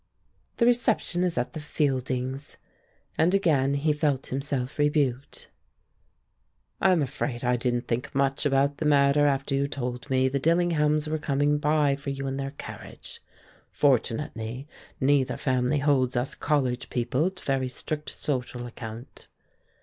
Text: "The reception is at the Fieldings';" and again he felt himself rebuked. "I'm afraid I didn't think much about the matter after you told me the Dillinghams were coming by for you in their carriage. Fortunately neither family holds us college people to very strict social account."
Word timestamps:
"The 0.55 0.65
reception 0.65 1.23
is 1.23 1.37
at 1.37 1.53
the 1.53 1.59
Fieldings';" 1.59 2.57
and 3.19 3.35
again 3.35 3.75
he 3.75 3.93
felt 3.93 4.25
himself 4.33 4.79
rebuked. 4.79 5.51
"I'm 6.81 7.03
afraid 7.03 7.43
I 7.43 7.55
didn't 7.55 7.87
think 7.87 8.15
much 8.15 8.43
about 8.43 8.77
the 8.77 8.85
matter 8.85 9.27
after 9.27 9.53
you 9.53 9.67
told 9.67 10.09
me 10.09 10.27
the 10.27 10.39
Dillinghams 10.39 11.07
were 11.07 11.19
coming 11.19 11.59
by 11.59 11.95
for 11.97 12.09
you 12.09 12.25
in 12.25 12.37
their 12.37 12.55
carriage. 12.57 13.21
Fortunately 13.69 14.67
neither 14.99 15.37
family 15.37 15.77
holds 15.77 16.17
us 16.17 16.33
college 16.33 16.89
people 16.89 17.29
to 17.29 17.43
very 17.43 17.69
strict 17.69 18.09
social 18.09 18.65
account." 18.65 19.27